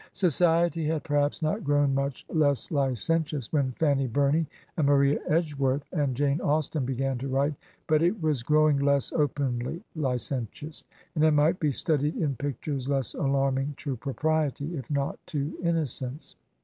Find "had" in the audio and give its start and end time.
0.87-1.03